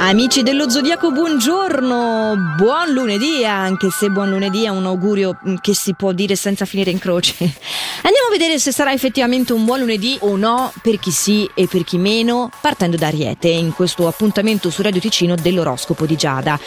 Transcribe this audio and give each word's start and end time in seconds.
Amici 0.00 0.44
dello 0.44 0.70
Zodiaco, 0.70 1.10
buongiorno, 1.10 2.54
buon 2.56 2.92
lunedì, 2.92 3.44
anche 3.44 3.90
se 3.90 4.10
buon 4.10 4.30
lunedì 4.30 4.62
è 4.62 4.68
un 4.68 4.86
augurio 4.86 5.36
mm, 5.46 5.56
che 5.60 5.74
si 5.74 5.92
può 5.94 6.12
dire 6.12 6.36
senza 6.36 6.64
finire 6.64 6.92
in 6.92 7.00
croce. 7.00 7.34
Andiamo 7.42 8.28
a 8.28 8.30
vedere 8.30 8.60
se 8.60 8.70
sarà 8.70 8.92
effettivamente 8.92 9.52
un 9.52 9.64
buon 9.64 9.80
lunedì 9.80 10.16
o 10.20 10.36
no, 10.36 10.72
per 10.82 11.00
chi 11.00 11.10
sì 11.10 11.50
e 11.52 11.66
per 11.66 11.82
chi 11.82 11.98
meno, 11.98 12.48
partendo 12.60 12.96
da 12.96 13.08
Ariete, 13.08 13.48
in 13.48 13.72
questo 13.72 14.06
appuntamento 14.06 14.70
su 14.70 14.82
Radio 14.82 15.00
Ticino 15.00 15.34
dell'oroscopo 15.34 16.06
di 16.06 16.14
Giada. 16.14 16.58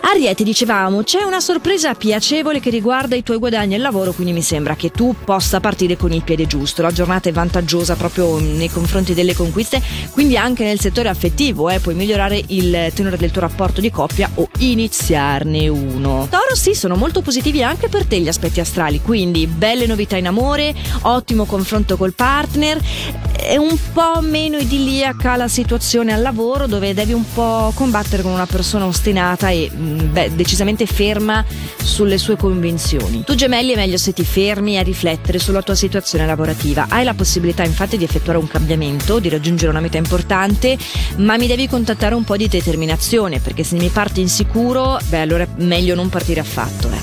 Ariete, 0.00 0.42
dicevamo, 0.42 1.02
c'è 1.02 1.22
una 1.22 1.40
sorpresa 1.40 1.94
piacevole 1.94 2.60
che 2.60 2.70
riguarda 2.70 3.14
i 3.14 3.22
tuoi 3.22 3.36
guadagni 3.36 3.74
il 3.74 3.82
lavoro, 3.82 4.12
quindi 4.12 4.32
mi 4.32 4.42
sembra 4.42 4.74
che 4.74 4.90
tu 4.90 5.14
possa 5.22 5.60
partire 5.60 5.98
con 5.98 6.12
il 6.12 6.22
piede 6.22 6.46
giusto. 6.46 6.80
La 6.80 6.90
giornata 6.90 7.28
è 7.28 7.32
vantaggiosa 7.32 7.94
proprio 7.94 8.38
nei 8.38 8.70
confronti 8.70 9.12
delle 9.12 9.34
conquiste, 9.34 9.82
quindi 10.12 10.38
anche 10.38 10.64
nel 10.64 10.80
settore 10.80 11.10
affettivo, 11.10 11.68
eh, 11.68 11.78
puoi 11.78 11.94
migliorare 11.94 12.42
il 12.48 12.69
il 12.70 12.92
tenore 12.94 13.16
del 13.16 13.30
tuo 13.30 13.40
rapporto 13.40 13.80
di 13.80 13.90
coppia 13.90 14.30
o 14.34 14.48
iniziarne 14.58 15.68
uno. 15.68 16.26
Toro 16.30 16.54
sì, 16.54 16.74
sono 16.74 16.94
molto 16.94 17.20
positivi 17.20 17.62
anche 17.62 17.88
per 17.88 18.06
te 18.06 18.20
gli 18.20 18.28
aspetti 18.28 18.60
astrali, 18.60 19.00
quindi 19.00 19.46
belle 19.46 19.86
novità 19.86 20.16
in 20.16 20.26
amore, 20.26 20.74
ottimo 21.02 21.44
confronto 21.44 21.96
col 21.96 22.14
partner, 22.14 22.78
è 23.50 23.56
un 23.56 23.76
po' 23.92 24.20
meno 24.20 24.58
idilliaca 24.58 25.34
la 25.34 25.48
situazione 25.48 26.12
al 26.12 26.22
lavoro 26.22 26.68
dove 26.68 26.94
devi 26.94 27.12
un 27.12 27.24
po' 27.34 27.72
combattere 27.74 28.22
con 28.22 28.30
una 28.30 28.46
persona 28.46 28.86
ostinata 28.86 29.48
e 29.48 29.68
mm, 29.74 30.12
beh, 30.12 30.36
decisamente 30.36 30.86
ferma 30.86 31.44
sulle 31.82 32.16
sue 32.16 32.36
convinzioni. 32.36 33.24
Tu 33.24 33.34
gemelli 33.34 33.72
è 33.72 33.76
meglio 33.76 33.96
se 33.96 34.12
ti 34.12 34.22
fermi 34.24 34.78
a 34.78 34.82
riflettere 34.82 35.40
sulla 35.40 35.62
tua 35.62 35.74
situazione 35.74 36.26
lavorativa. 36.26 36.86
Hai 36.88 37.02
la 37.02 37.14
possibilità 37.14 37.64
infatti 37.64 37.96
di 37.96 38.04
effettuare 38.04 38.38
un 38.38 38.46
cambiamento, 38.46 39.18
di 39.18 39.28
raggiungere 39.28 39.72
una 39.72 39.80
meta 39.80 39.96
importante, 39.96 40.78
ma 41.16 41.36
mi 41.36 41.48
devi 41.48 41.66
contattare 41.66 42.14
un 42.14 42.22
po' 42.22 42.36
di 42.36 42.46
determinazione 42.46 43.40
perché 43.40 43.64
se 43.64 43.74
mi 43.74 43.88
parti 43.88 44.20
insicuro, 44.20 44.96
beh 45.08 45.22
allora 45.22 45.42
è 45.42 45.48
meglio 45.56 45.96
non 45.96 46.08
partire 46.08 46.38
affatto. 46.38 46.86
Ecco. 46.86 46.99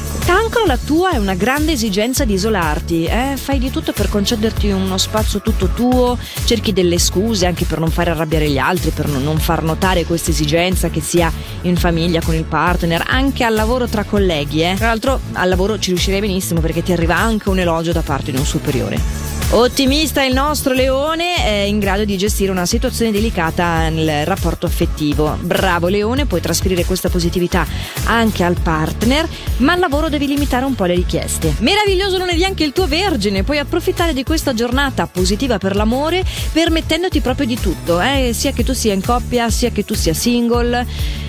La 0.68 0.76
tua 0.76 1.12
è 1.12 1.18
una 1.18 1.34
grande 1.34 1.72
esigenza 1.72 2.26
di 2.26 2.34
isolarti, 2.34 3.06
eh? 3.06 3.36
fai 3.38 3.58
di 3.58 3.72
tutto 3.72 3.94
per 3.94 4.10
concederti 4.10 4.70
uno 4.70 4.98
spazio 4.98 5.40
tutto 5.40 5.70
tuo, 5.70 6.18
cerchi 6.44 6.74
delle 6.74 7.00
scuse 7.00 7.46
anche 7.46 7.64
per 7.64 7.80
non 7.80 7.90
fare 7.90 8.10
arrabbiare 8.10 8.50
gli 8.50 8.58
altri, 8.58 8.90
per 8.90 9.08
non 9.08 9.40
far 9.40 9.64
notare 9.64 10.04
questa 10.04 10.32
esigenza 10.32 10.90
che 10.90 11.00
sia 11.00 11.32
in 11.62 11.78
famiglia 11.78 12.20
con 12.22 12.36
il 12.36 12.44
partner, 12.44 13.02
anche 13.08 13.46
al 13.46 13.54
lavoro 13.54 13.88
tra 13.88 14.04
colleghi. 14.04 14.62
Eh? 14.62 14.74
Tra 14.76 14.88
l'altro 14.88 15.22
al 15.32 15.48
lavoro 15.48 15.80
ci 15.80 15.92
riuscirei 15.92 16.20
benissimo 16.20 16.60
perché 16.60 16.84
ti 16.84 16.92
arriva 16.92 17.16
anche 17.16 17.48
un 17.48 17.60
elogio 17.60 17.94
da 17.94 18.02
parte 18.02 18.32
di 18.32 18.38
un 18.38 18.46
superiore. 18.46 19.27
Ottimista 19.50 20.26
il 20.26 20.34
nostro 20.34 20.74
leone 20.74 21.38
è 21.38 21.50
in 21.62 21.80
grado 21.80 22.04
di 22.04 22.18
gestire 22.18 22.52
una 22.52 22.66
situazione 22.66 23.14
delicata 23.14 23.88
nel 23.88 24.26
rapporto 24.26 24.66
affettivo. 24.66 25.38
Bravo 25.40 25.88
leone, 25.88 26.26
puoi 26.26 26.42
trasferire 26.42 26.84
questa 26.84 27.08
positività 27.08 27.66
anche 28.08 28.44
al 28.44 28.60
partner, 28.62 29.26
ma 29.58 29.72
al 29.72 29.80
lavoro 29.80 30.10
devi 30.10 30.28
limitare 30.28 30.66
un 30.66 30.76
po' 30.76 30.84
le 30.84 30.96
richieste. 30.96 31.56
Meraviglioso 31.60 32.18
lunedì 32.18 32.44
anche 32.44 32.66
il 32.66 32.74
tuo 32.74 32.88
vergine, 32.88 33.44
puoi 33.44 33.58
approfittare 33.58 34.12
di 34.12 34.24
questa 34.24 34.54
giornata 34.54 35.08
positiva 35.08 35.58
per 35.58 35.78
l'amore 35.78 36.26
permettendoti 36.52 37.22
proprio 37.22 37.48
di 37.48 37.58
tutto, 37.58 38.02
eh? 38.02 38.32
sia 38.34 38.52
che 38.52 38.66
tu 38.66 38.74
sia 38.74 38.94
in 38.94 39.02
coppia, 39.02 39.50
sia 39.50 39.70
che 39.70 39.86
tu 39.86 39.94
sia 39.94 40.14
single 40.14 40.86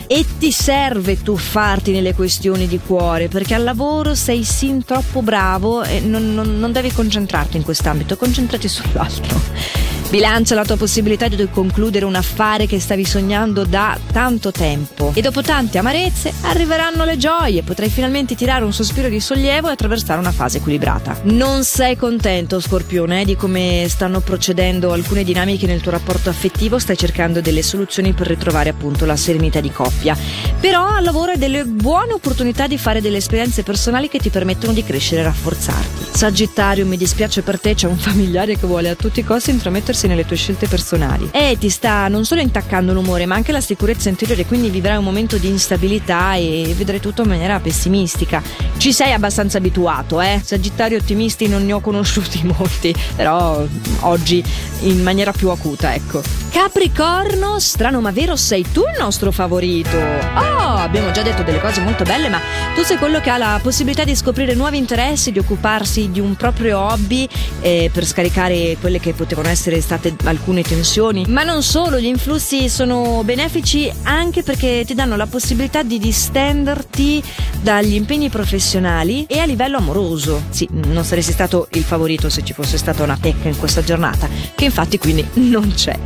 e 0.08 0.24
ti 0.38 0.50
serve 0.50 1.22
tuffarti 1.22 1.92
nelle 1.92 2.14
questioni 2.14 2.66
di 2.66 2.80
cuore 2.84 3.28
perché 3.28 3.54
al 3.54 3.62
lavoro 3.62 4.14
sei 4.14 4.42
sin 4.42 4.82
troppo 4.82 5.20
bravo 5.20 5.82
e 5.84 6.00
non, 6.00 6.34
non, 6.34 6.58
non 6.58 6.72
devi 6.72 6.90
concentrarti 6.90 7.58
in 7.58 7.62
quest'ambito, 7.62 8.16
concentrati 8.16 8.68
sull'altro. 8.68 9.97
Bilancia 10.10 10.54
la 10.54 10.64
tua 10.64 10.78
possibilità 10.78 11.28
di 11.28 11.48
concludere 11.50 12.06
un 12.06 12.14
affare 12.14 12.64
che 12.64 12.80
stavi 12.80 13.04
sognando 13.04 13.66
da 13.66 13.98
tanto 14.10 14.50
tempo. 14.50 15.12
E 15.14 15.20
dopo 15.20 15.42
tante 15.42 15.76
amarezze 15.76 16.32
arriveranno 16.42 17.04
le 17.04 17.18
gioie, 17.18 17.62
potrai 17.62 17.90
finalmente 17.90 18.34
tirare 18.34 18.64
un 18.64 18.72
sospiro 18.72 19.10
di 19.10 19.20
sollievo 19.20 19.68
e 19.68 19.72
attraversare 19.72 20.18
una 20.18 20.32
fase 20.32 20.58
equilibrata. 20.58 21.20
Non 21.24 21.62
sei 21.62 21.96
contento, 21.96 22.58
Scorpione, 22.58 23.26
di 23.26 23.36
come 23.36 23.84
stanno 23.90 24.20
procedendo 24.20 24.92
alcune 24.92 25.24
dinamiche 25.24 25.66
nel 25.66 25.82
tuo 25.82 25.90
rapporto 25.90 26.30
affettivo, 26.30 26.78
stai 26.78 26.96
cercando 26.96 27.42
delle 27.42 27.62
soluzioni 27.62 28.14
per 28.14 28.28
ritrovare 28.28 28.70
appunto 28.70 29.04
la 29.04 29.16
serenità 29.16 29.60
di 29.60 29.70
coppia. 29.70 30.16
Però 30.58 30.86
al 30.86 31.04
lavoro 31.04 31.32
hai 31.32 31.38
delle 31.38 31.64
buone 31.64 32.14
opportunità 32.14 32.66
di 32.66 32.78
fare 32.78 33.02
delle 33.02 33.18
esperienze 33.18 33.62
personali 33.62 34.08
che 34.08 34.20
ti 34.20 34.30
permettono 34.30 34.72
di 34.72 34.82
crescere 34.82 35.20
e 35.20 35.24
rafforzarti. 35.24 36.16
Sagittario, 36.16 36.86
mi 36.86 36.96
dispiace 36.96 37.42
per 37.42 37.60
te, 37.60 37.74
c'è 37.74 37.86
un 37.86 37.98
familiare 37.98 38.56
che 38.56 38.66
vuole 38.66 38.88
a 38.88 38.94
tutti 38.94 39.20
i 39.20 39.24
costi 39.24 39.50
intromettersi 39.50 39.96
immergersi 39.98 40.06
nelle 40.06 40.24
tue 40.24 40.36
scelte 40.36 40.68
personali. 40.68 41.28
E 41.32 41.56
ti 41.58 41.68
sta 41.68 42.06
non 42.08 42.24
solo 42.24 42.40
intaccando 42.40 42.92
l'umore, 42.92 43.26
ma 43.26 43.34
anche 43.34 43.50
la 43.50 43.60
sicurezza 43.60 44.08
interiore, 44.08 44.46
quindi 44.46 44.70
vivrai 44.70 44.96
un 44.96 45.04
momento 45.04 45.36
di 45.38 45.48
instabilità 45.48 46.34
e 46.34 46.72
vedrai 46.76 47.00
tutto 47.00 47.22
in 47.22 47.28
maniera 47.28 47.58
pessimistica. 47.58 48.42
Ci 48.76 48.92
sei 48.92 49.12
abbastanza 49.12 49.58
abituato, 49.58 50.20
eh? 50.20 50.40
Sagittari 50.44 50.94
ottimisti 50.94 51.48
non 51.48 51.66
ne 51.66 51.72
ho 51.72 51.80
conosciuti 51.80 52.42
molti, 52.44 52.94
però 53.16 53.64
oggi 54.00 54.42
in 54.80 55.02
maniera 55.02 55.32
più 55.32 55.50
acuta, 55.50 55.94
ecco. 55.94 56.22
Capricorno, 56.50 57.58
strano 57.58 58.00
ma 58.00 58.10
vero, 58.10 58.34
sei 58.34 58.64
tu 58.72 58.80
il 58.80 58.98
nostro 58.98 59.30
favorito. 59.30 59.96
Oh, 59.96 60.74
abbiamo 60.74 61.10
già 61.10 61.22
detto 61.22 61.42
delle 61.42 61.60
cose 61.60 61.80
molto 61.80 62.04
belle, 62.04 62.28
ma 62.28 62.40
tu 62.74 62.82
sei 62.82 62.96
quello 62.96 63.20
che 63.20 63.30
ha 63.30 63.36
la 63.36 63.60
possibilità 63.62 64.04
di 64.04 64.14
scoprire 64.16 64.54
nuovi 64.54 64.78
interessi, 64.78 65.30
di 65.30 65.38
occuparsi 65.38 66.10
di 66.10 66.20
un 66.20 66.36
proprio 66.36 66.78
hobby 66.78 67.28
eh, 67.60 67.90
per 67.92 68.04
scaricare 68.04 68.76
quelle 68.80 68.98
che 68.98 69.12
potevano 69.12 69.48
essere 69.48 69.80
state 69.80 70.16
alcune 70.24 70.62
tensioni. 70.62 71.24
Ma 71.28 71.42
non 71.42 71.62
solo, 71.62 71.98
gli 72.00 72.06
influssi 72.06 72.68
sono 72.68 73.22
benefici 73.24 73.92
anche 74.04 74.42
perché 74.42 74.84
ti 74.86 74.94
danno 74.94 75.16
la 75.16 75.26
possibilità 75.26 75.82
di 75.82 75.98
distenderti 75.98 77.22
dagli 77.60 77.94
impegni 77.94 78.30
professionali 78.30 79.26
e 79.28 79.38
a 79.38 79.44
livello 79.44 79.76
amoroso. 79.76 80.42
Sì, 80.50 80.68
non 80.70 81.04
saresti 81.04 81.32
stato 81.32 81.68
il 81.72 81.82
favorito 81.82 82.28
se 82.30 82.42
ci 82.42 82.52
fosse 82.52 82.78
stata 82.78 83.02
una 83.02 83.18
pecca 83.20 83.48
in 83.48 83.58
questa 83.58 83.82
giornata, 83.82 84.28
che 84.54 84.64
infatti 84.64 84.98
quindi 84.98 85.26
non 85.34 85.72
c'è. 85.74 85.98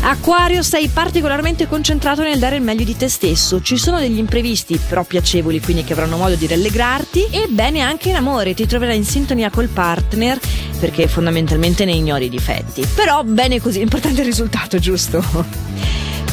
Acquario, 0.00 0.62
sei 0.62 0.88
particolarmente 0.88 1.66
concentrato 1.66 2.22
nel 2.22 2.38
dare 2.38 2.56
il 2.56 2.62
meglio 2.62 2.84
di 2.84 2.96
te 2.96 3.08
stesso. 3.08 3.60
Ci 3.60 3.76
sono 3.76 3.98
degli 3.98 4.18
imprevisti, 4.18 4.78
però 4.78 5.04
piacevoli, 5.04 5.60
quindi 5.60 5.84
che 5.84 5.92
avranno 5.92 6.16
modo 6.16 6.34
di 6.34 6.46
rallegrarti. 6.46 7.26
E 7.30 7.46
bene 7.48 7.80
anche 7.80 8.08
in 8.08 8.16
amore, 8.16 8.54
ti 8.54 8.66
troverai 8.66 8.96
in 8.96 9.04
sintonia 9.04 9.50
col 9.50 9.68
partner, 9.68 10.38
perché 10.78 11.08
fondamentalmente 11.08 11.84
ne 11.84 11.92
ignori 11.92 12.26
i 12.26 12.30
difetti. 12.30 12.86
Però 12.94 13.22
bene 13.24 13.60
così, 13.60 13.80
l'importante 13.80 14.18
è 14.18 14.20
il 14.20 14.28
risultato, 14.28 14.78
giusto? 14.78 15.22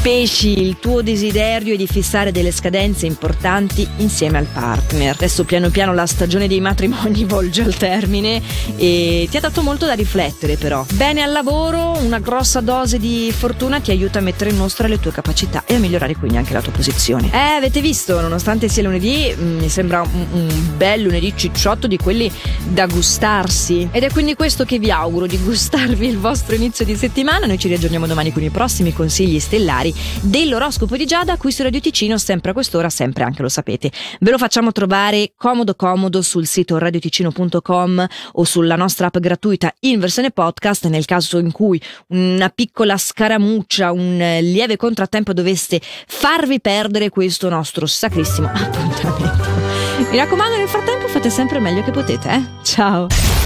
Pesci, 0.06 0.62
il 0.62 0.78
tuo 0.78 1.02
desiderio 1.02 1.74
è 1.74 1.78
di 1.78 1.88
fissare 1.88 2.32
delle 2.32 2.52
scadenze 2.52 3.08
importanti 3.08 3.88
insieme 3.98 4.38
al 4.38 4.46
partner. 4.46 5.16
Adesso 5.16 5.46
piano 5.46 5.72
piano 5.72 5.96
la 5.96 6.06
stagione 6.06 6.48
dei 6.48 6.60
matrimoni 6.62 7.26
volge 7.26 7.64
al 7.64 7.76
termine 7.76 8.40
e 8.76 9.28
ti 9.28 9.36
ha 9.36 9.40
dato 9.40 9.64
molto 9.64 9.88
da 9.88 9.94
riflettere 9.94 10.58
però. 10.58 10.86
Bene 10.92 11.24
al 11.24 11.32
lavoro, 11.32 11.98
una 11.98 12.20
grossa 12.20 12.62
dose 12.62 13.00
di 13.00 13.34
fortuna 13.36 13.80
ti 13.80 13.90
aiuta 13.90 14.20
a 14.20 14.22
mettere 14.22 14.52
in 14.52 14.58
mostra 14.58 14.88
le 14.88 15.00
tue 15.00 15.12
capacità 15.12 15.64
e 15.66 15.74
a 15.74 15.80
migliorare 15.80 16.16
quindi 16.16 16.38
anche 16.38 16.54
la 16.54 16.62
tua 16.62 16.72
posizione. 16.72 17.32
Eh, 17.34 17.56
avete 17.56 17.82
visto, 17.82 18.22
nonostante 18.22 18.68
sia 18.68 18.84
lunedì, 18.84 19.34
mm, 19.36 19.58
mi 19.58 19.70
sembra 19.70 20.02
un, 20.02 20.26
un 20.34 20.78
bel 20.78 21.02
lunedì 21.02 21.34
cicciotto 21.36 21.88
di 21.88 21.98
quelli 21.98 22.32
da 22.64 22.86
gustarsi. 22.86 23.90
Ed 23.92 24.04
è 24.04 24.12
quindi 24.12 24.36
questo 24.36 24.66
che 24.66 24.78
vi 24.78 24.92
auguro, 24.92 25.26
di 25.26 25.40
gustarvi 25.40 26.06
il 26.06 26.20
vostro 26.20 26.54
inizio 26.54 26.86
di 26.86 26.96
settimana. 26.96 27.48
Noi 27.48 27.58
ci 27.58 27.68
riaggiorniamo 27.70 28.06
domani 28.06 28.32
con 28.32 28.44
i 28.44 28.52
prossimi 28.52 28.94
consigli 28.94 29.40
stellari 29.40 29.94
dell'oroscopo 30.22 30.98
di 30.98 31.06
Giada 31.06 31.38
qui 31.38 31.52
su 31.52 31.64
Radio 31.64 31.80
Ticino, 31.80 32.18
sempre 32.18 32.52
a 32.52 32.54
quest'ora, 32.54 32.90
sempre 32.90 33.24
anche 33.24 33.42
lo 33.42 33.50
sapete. 33.50 33.92
Ve 34.20 34.32
lo 34.32 34.38
facciamo 34.38 34.72
trovare 34.72 35.34
comodo 35.36 35.76
comodo 35.76 36.22
sul 36.22 36.46
sito 36.46 36.78
radioticino.com 36.78 38.08
o 38.34 38.44
sulla 38.44 38.76
nostra 38.76 39.08
app 39.08 39.18
gratuita 39.18 39.74
in 39.82 40.00
versione 40.00 40.32
podcast 40.32 40.88
nel 40.88 41.06
caso 41.06 41.38
in 41.38 41.52
cui 41.52 41.82
una 42.08 42.50
piccola 42.50 42.98
scaramuccia, 42.98 43.92
un 43.92 44.18
lieve 44.42 44.78
contrattempo 44.78 45.34
dovesse 45.34 45.82
farvi 45.82 46.60
perdere 46.60 47.10
questo 47.10 47.50
nostro 47.50 47.86
sacrissimo 47.86 48.48
appuntamento. 48.54 49.44
Mi 50.12 50.18
raccomando, 50.18 50.58
nel 50.58 50.68
frattempo 50.68 51.08
fate 51.08 51.30
sempre 51.30 51.60
meglio 51.60 51.84
che 51.84 51.92
potete, 51.92 52.30
eh? 52.30 52.44
Ciao! 52.64 53.44